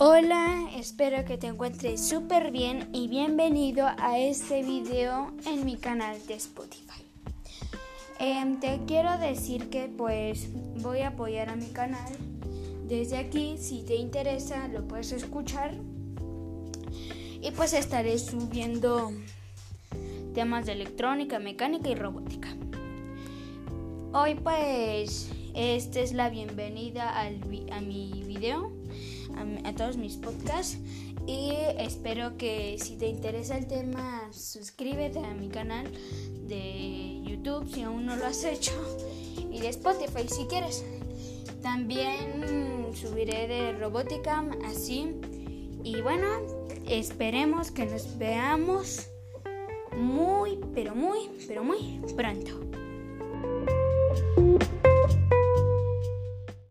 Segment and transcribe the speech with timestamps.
[0.00, 6.24] Hola, espero que te encuentres súper bien y bienvenido a este video en mi canal
[6.28, 7.02] de Spotify.
[8.20, 10.50] Em, te quiero decir que pues
[10.80, 12.16] voy a apoyar a mi canal.
[12.86, 15.74] Desde aquí, si te interesa, lo puedes escuchar.
[17.42, 19.10] Y pues estaré subiendo
[20.32, 22.50] temas de electrónica, mecánica y robótica.
[24.12, 28.70] Hoy pues esta es la bienvenida a mi video,
[29.64, 30.78] a, todos mis podcasts
[31.26, 35.90] y espero que si te interesa el tema suscríbete a mi canal
[36.46, 38.72] de YouTube si aún no lo has hecho
[39.50, 40.84] y de Spotify si quieres.
[41.62, 45.14] También subiré de robótica así
[45.84, 46.26] y bueno,
[46.86, 49.08] esperemos que nos veamos
[49.96, 52.60] muy, pero muy, pero muy pronto.